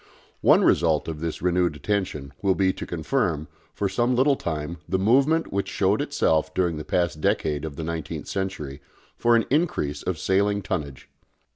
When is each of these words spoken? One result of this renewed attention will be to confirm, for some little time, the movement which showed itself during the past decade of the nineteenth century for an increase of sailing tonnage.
One 0.41 0.63
result 0.63 1.07
of 1.07 1.19
this 1.19 1.43
renewed 1.43 1.75
attention 1.75 2.33
will 2.41 2.55
be 2.55 2.73
to 2.73 2.87
confirm, 2.87 3.47
for 3.75 3.87
some 3.87 4.15
little 4.15 4.35
time, 4.35 4.79
the 4.89 4.97
movement 4.97 5.53
which 5.53 5.67
showed 5.69 6.01
itself 6.01 6.55
during 6.55 6.77
the 6.77 6.83
past 6.83 7.21
decade 7.21 7.63
of 7.63 7.75
the 7.75 7.83
nineteenth 7.83 8.25
century 8.25 8.81
for 9.15 9.35
an 9.35 9.45
increase 9.51 10.01
of 10.01 10.17
sailing 10.17 10.63
tonnage. 10.63 11.07